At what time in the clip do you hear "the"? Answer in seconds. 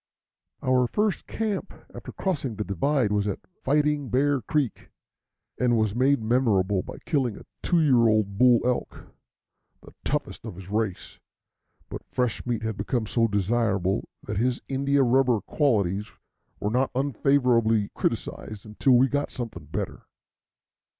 2.55-2.63, 9.83-9.93